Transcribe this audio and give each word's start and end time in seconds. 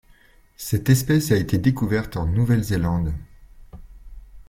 Cette 0.57 0.89
espèce 0.89 1.31
a 1.31 1.35
été 1.35 1.59
découverte 1.59 2.17
en 2.17 2.25
Nouvelle-Zélande. 2.25 3.13